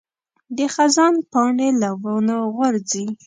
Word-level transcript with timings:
د 0.57 0.59
خزان 0.73 1.13
پاڼې 1.31 1.69
له 1.81 1.89
ونو 2.01 2.37
غورځي. 2.55 3.05